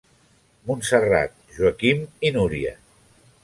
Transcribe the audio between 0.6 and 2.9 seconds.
Montserrat, Joaquim i Núria.